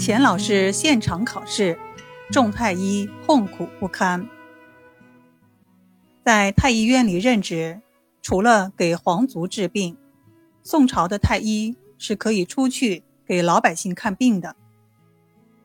[0.00, 1.78] 钱老师现场考试，
[2.32, 4.26] 众太医痛苦不堪。
[6.24, 7.82] 在太医院里任职，
[8.22, 9.98] 除了给皇族治病，
[10.62, 14.56] 宋朝的太医是可以出去给老百姓看病的，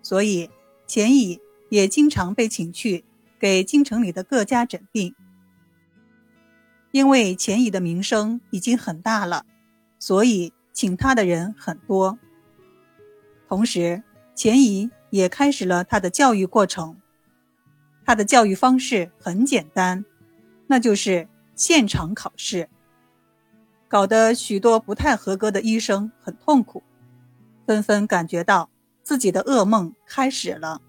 [0.01, 0.49] 所以
[0.85, 1.39] 钱乙
[1.69, 3.05] 也经常被请去
[3.39, 5.15] 给京城里的各家诊病。
[6.91, 9.45] 因为钱乙的名声已经很大了，
[9.97, 12.19] 所以请他的人很多。
[13.47, 14.03] 同时，
[14.35, 16.97] 钱乙也开始了他的教育过程。
[18.05, 20.05] 他的教育方式很简单，
[20.67, 22.69] 那就是现场考试，
[23.87, 26.83] 搞得许多不太合格的医生很痛苦，
[27.65, 28.69] 纷纷感觉到
[29.01, 30.81] 自己的噩梦开始了。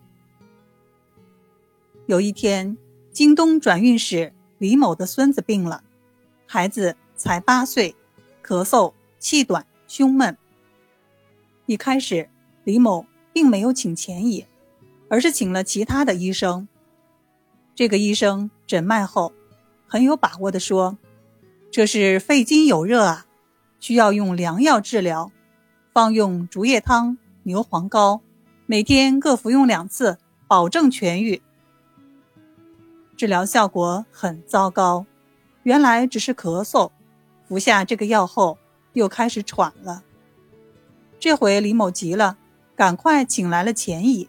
[2.05, 2.77] 有一天，
[3.11, 5.83] 京东转运使李某的孙子病了。
[6.47, 7.97] 孩子才八岁，
[8.45, 10.37] 咳嗽、气短、胸闷。
[11.65, 12.29] 一开始，
[12.63, 13.05] 李某
[13.37, 14.47] 并没有请钱乙，
[15.11, 16.67] 而是请了其他的医生。
[17.75, 19.31] 这个医生诊脉后，
[19.87, 20.97] 很有把握地说
[21.71, 23.27] ：“这是肺经有热啊，
[23.79, 25.31] 需要用凉药治疗，
[25.93, 28.23] 方用竹叶汤、牛黄膏，
[28.65, 30.17] 每天各服用两次，
[30.49, 31.43] 保证痊愈。”
[33.19, 35.05] 治疗效果很糟糕。
[35.63, 36.91] 原来只是咳嗽，
[37.47, 38.57] 服下这个药后
[38.95, 40.03] 又开始喘了。
[41.21, 42.39] 这回李某急了，
[42.77, 44.29] 赶快请来了钱乙。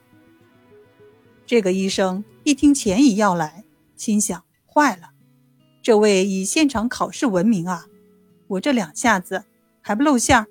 [1.46, 5.12] 这个医生一听钱乙要来，心想：坏了，
[5.82, 7.86] 这位以现场考试闻名啊，
[8.48, 9.44] 我这两下子
[9.82, 10.48] 还不露馅儿，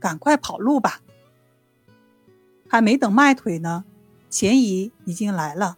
[0.00, 1.02] 赶快跑路吧。
[2.68, 3.84] 还没等迈腿呢，
[4.28, 5.76] 钱乙已经来了，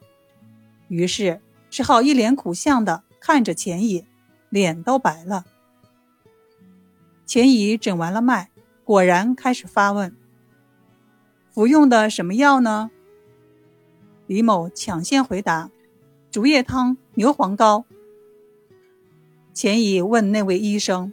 [0.89, 4.07] 于是只好一脸苦相的看着钱乙。
[4.51, 5.45] 脸都白了。
[7.27, 8.49] 钱乙诊完了脉，
[8.83, 10.17] 果然开始发问
[11.59, 12.93] ：“服用的什么药呢？”
[14.29, 15.73] 李某抢先回答
[16.31, 17.85] ：“竹叶汤、牛黄膏。”
[19.53, 21.13] 钱乙问那位医生：“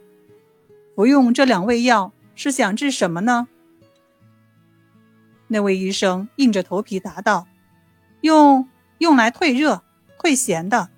[0.94, 3.48] 服用这两味药是想治什么呢？”
[5.50, 7.48] 那位医生硬着头皮答道
[8.22, 8.68] ：“用
[8.98, 9.82] 用来退热、
[10.16, 10.90] 退咸的。”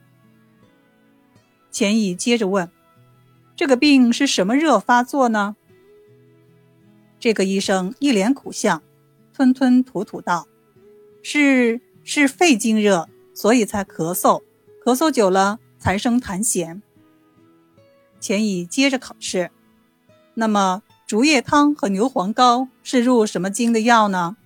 [1.72, 2.70] 钱乙接着问
[3.56, 5.56] ：“这个病是什么热发作呢？”
[7.18, 8.82] 这个医生一脸苦相，
[9.38, 10.48] 吞吞吐吐道
[11.22, 14.42] ：“是是肺经热，所以才咳嗽，
[14.84, 16.80] 咳嗽久了才生痰涎。”
[18.18, 19.52] 钱乙接着考试
[20.34, 24.36] ：“那么竹叶汤和牛黄膏是入什么经的药呢？”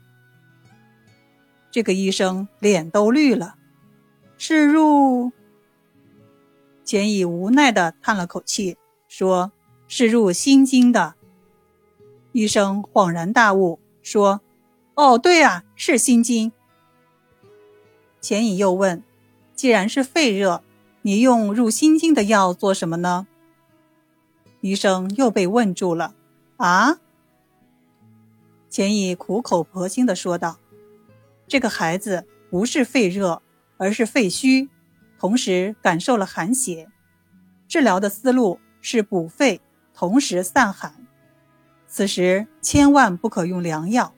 [1.72, 3.54] 这个医生脸都绿了
[4.36, 5.32] ：“是入……”
[6.84, 8.76] 钱乙无奈的叹了口气，
[9.08, 9.52] 说
[9.88, 11.14] ：“是入心经的。”
[12.32, 14.42] 医生恍然大悟，说
[14.94, 16.52] ：“哦，对啊，是心经。”
[18.20, 19.02] 钱乙又问
[19.54, 20.62] ：“既然是肺热，
[21.02, 23.26] 你用入心经的药做什么呢？”
[24.60, 26.14] 医生又被问住了。
[26.56, 26.98] 啊？
[28.70, 30.58] 钱乙苦口婆心的说道
[31.48, 33.42] ：“这个孩子不是肺热，
[33.76, 34.68] 而是肺虚。”
[35.18, 36.88] 同时感受了寒邪，
[37.68, 39.60] 治疗的思路是补肺，
[39.94, 41.06] 同时散寒。
[41.86, 44.14] 此时千万不可用凉药。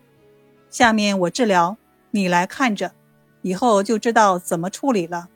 [0.75, 1.77] 下面我治疗，
[2.11, 2.97] 你来看着，
[3.43, 5.29] 以后就知道怎么处理了。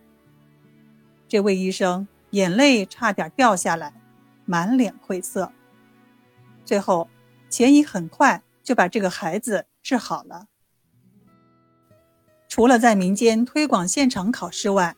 [1.29, 3.95] 这位医生眼泪差点掉下来，
[4.45, 5.53] 满脸愧色。
[6.65, 7.09] 最后，
[7.49, 10.49] 钱乙很快就把这个孩子治好了。
[12.49, 14.97] 除了在民间推广现场考试外，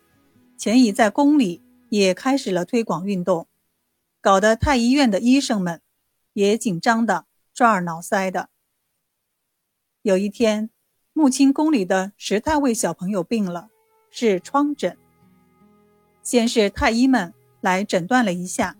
[0.57, 3.47] 钱乙在宫里也开始了推广运动，
[4.23, 5.83] 搞得太医院的医生们
[6.33, 8.49] 也紧张的抓耳挠腮的。
[10.03, 10.71] 有一天，
[11.13, 13.69] 木清宫里的十太尉小朋友病了，
[14.11, 14.97] 是疮疹。
[16.23, 18.77] 先是太医们来诊断了一下，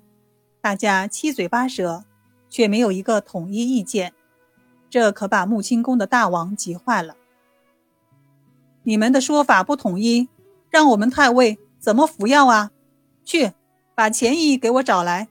[0.63, 2.07] 大家七嘴八舌，
[2.49, 4.15] 却没有一个统一意见，
[4.89, 7.15] 这可把木清宫的大王急坏了。
[8.85, 10.27] 你们的说法不统一，
[10.71, 11.59] 让我们太尉。
[11.79, 12.71] 怎么服药啊？
[13.25, 13.53] 去，
[13.95, 15.29] 把钱乙给我找来。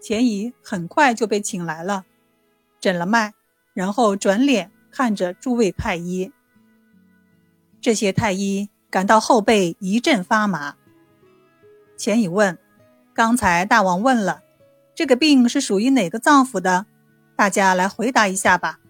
[0.00, 2.04] 钱乙很快就被请来了，
[2.80, 3.32] 诊了脉，
[3.76, 6.32] 然后转脸看着诸位太医。
[7.78, 10.74] 这些太医感到后背一阵发麻。
[11.98, 12.56] 钱乙问
[13.12, 14.42] ：“刚才大王问了，
[14.94, 16.86] 这个病是属于哪个脏腑的？
[17.36, 18.80] 大家来回答一下吧。”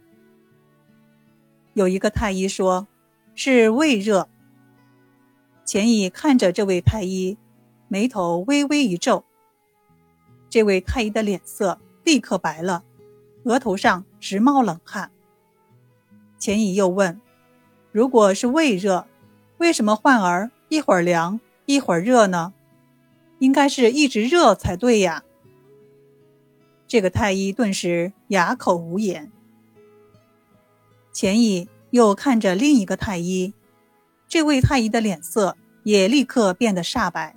[1.75, 2.87] 有一个太医说
[3.35, 4.29] ：“是胃热。”
[5.67, 7.37] 钱乙看着这位太医，
[7.89, 9.25] 眉头微微一皱。
[10.49, 12.85] 这位太医的脸色立刻白了，
[13.47, 15.13] 额头上直冒冷汗。
[16.37, 17.21] 钱乙又问
[17.93, 19.07] ：“如果是胃热，
[19.59, 22.53] 为什么患儿一会儿凉一会儿热呢？
[23.39, 25.23] 应该是一直热才对呀。”
[26.89, 29.31] 这个太医顿时哑口无言。
[31.13, 33.55] 钱乙又看着另一个太医，
[34.29, 37.37] 这位太医的脸色也立刻变得煞白。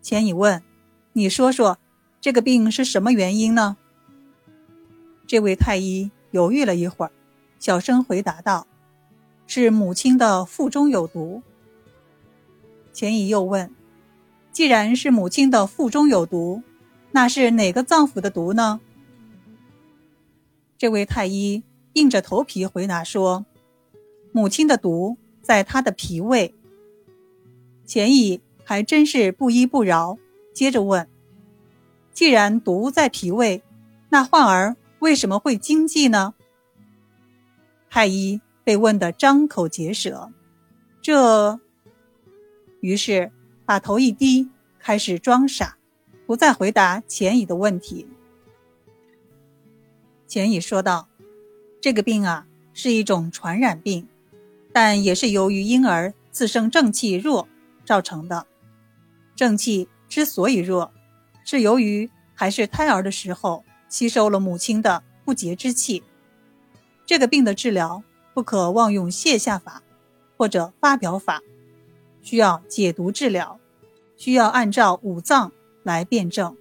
[0.00, 0.62] 钱乙问
[1.14, 1.78] ：“你说说，
[2.20, 3.76] 这个病是什么原因呢？”
[5.26, 7.12] 这位太医犹豫了一会儿，
[7.58, 8.66] 小声回答道
[9.46, 11.42] ：“是母亲的腹中有毒。”
[12.92, 13.74] 钱乙又问
[14.52, 16.62] ：“既然是母亲的腹中有毒，
[17.10, 18.80] 那是哪个脏腑的毒呢？”
[20.76, 21.62] 这位太医
[21.94, 23.46] 硬着头皮回答说
[24.30, 26.54] ：“母亲的毒在她的脾胃。”
[27.86, 30.18] 钱乙还真是不依不饶，
[30.52, 31.08] 接着问
[32.12, 33.62] ：“既然毒在脾胃，
[34.10, 36.32] 那患儿？”为什么会惊悸呢？
[37.90, 40.32] 太医被问得张口结舌，
[41.02, 41.60] 这
[42.80, 43.30] 于是
[43.66, 44.48] 把头一低，
[44.78, 45.76] 开始装傻，
[46.24, 48.08] 不再回答钱乙的问题。
[50.26, 51.06] 钱乙说道
[51.82, 54.08] ：“这个病啊，是一种传染病，
[54.72, 57.46] 但也是由于婴儿自生正气弱
[57.84, 58.46] 造成的。
[59.36, 60.90] 正气之所以弱，
[61.44, 63.62] 是由于还是胎儿的时候。”
[63.94, 66.02] 吸收了母亲的不洁之气，
[67.06, 68.02] 这个病的治疗
[68.34, 69.84] 不可妄用泻下法
[70.36, 71.40] 或者发表法，
[72.20, 73.60] 需要解毒治疗，
[74.16, 75.52] 需要按照五脏
[75.84, 76.56] 来辨证。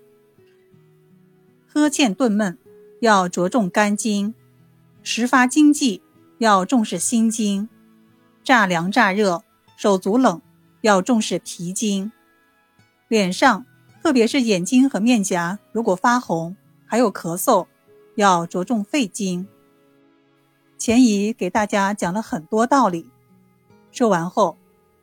[1.65, 2.55] 呵欠顿闷
[3.01, 4.35] 要着重肝经，
[5.01, 6.03] 时发惊悸
[6.37, 7.67] 要重视心经，
[8.43, 9.41] 乍凉乍热
[9.75, 10.39] 手足冷
[10.81, 12.11] 要重视脾经，
[13.07, 13.65] 脸上
[14.03, 16.55] 特别是眼睛和面颊如果发红。
[16.93, 17.65] 还有咳嗽，
[18.13, 19.47] 要着重肺经。
[20.77, 23.09] 钱乙给大家讲了很多道理，
[23.91, 24.59] 说完后，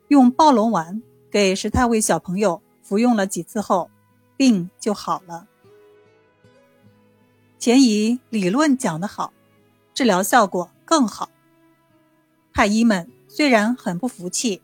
[0.07, 1.03] 用暴龙丸
[1.33, 3.91] 给石太尉小朋友服用了几次后，
[4.37, 5.49] 病就好了。
[7.59, 9.33] 钱乙理论讲得好，
[9.93, 11.29] 治疗效果更好。
[12.53, 14.63] 太医们虽然很不服气，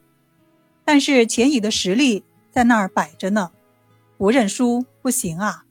[0.85, 3.51] 但是钱乙的实力在那儿摆着呢，
[4.17, 5.65] 不认输不行啊。